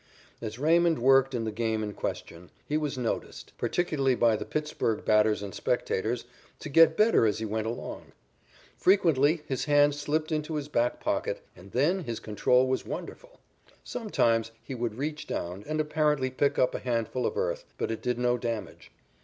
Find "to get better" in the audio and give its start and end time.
6.57-7.27